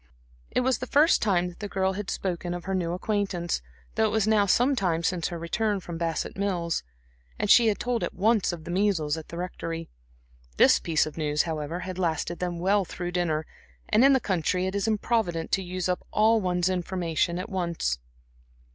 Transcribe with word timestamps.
It 0.49 0.61
was 0.61 0.79
the 0.79 0.87
first 0.87 1.21
time 1.21 1.47
that 1.49 1.59
the 1.59 1.67
girl 1.67 1.93
had 1.93 2.09
spoken 2.09 2.55
of 2.55 2.63
her 2.65 2.73
new 2.73 2.93
acquaintance, 2.93 3.61
though 3.93 4.05
it 4.05 4.09
was 4.11 4.25
now 4.27 4.47
some 4.47 4.75
time 4.75 5.03
since 5.03 5.27
her 5.27 5.37
return 5.37 5.79
from 5.79 5.99
Bassett 5.99 6.35
Mills, 6.35 6.81
and 7.37 7.51
she 7.51 7.67
had 7.67 7.77
told 7.79 8.03
at 8.03 8.15
once 8.15 8.51
of 8.51 8.63
the 8.63 8.71
measles 8.71 9.15
at 9.15 9.27
the 9.27 9.37
Rectory. 9.37 9.89
This 10.57 10.79
piece 10.79 11.05
of 11.05 11.17
news, 11.17 11.43
however, 11.43 11.81
had 11.81 11.99
lasted 11.99 12.39
them 12.39 12.57
well 12.57 12.83
through 12.83 13.11
dinner, 13.11 13.45
and 13.89 14.03
in 14.03 14.13
the 14.13 14.19
country 14.19 14.65
it 14.65 14.73
is 14.73 14.87
improvident 14.87 15.51
to 15.51 15.61
use 15.63 15.87
up 15.87 16.03
all 16.09 16.41
one's 16.41 16.67
information 16.67 17.37
at 17.37 17.47
once. 17.49 17.99